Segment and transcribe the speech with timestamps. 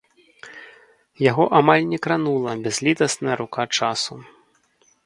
[1.25, 4.13] Яго амаль не кранула бязлітасная рука часу.